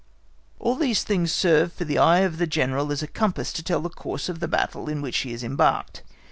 All 0.57 0.77
these 0.77 1.03
things 1.03 1.31
serve 1.31 1.73
for 1.73 1.85
the 1.85 1.99
eye 1.99 2.21
of 2.21 2.39
the 2.39 2.47
General 2.47 2.91
as 2.91 3.03
a 3.03 3.07
compass 3.07 3.53
to 3.53 3.61
tell 3.61 3.81
the 3.81 3.89
course 3.89 4.29
of 4.29 4.39
the 4.39 4.47
battle 4.47 4.89
in 4.89 4.99
which 5.03 5.19
he 5.19 5.31
is 5.31 5.43
embarked. 5.43 6.01